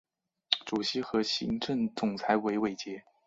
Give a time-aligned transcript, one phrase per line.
[0.65, 3.03] 主席和行政总裁为韦杰。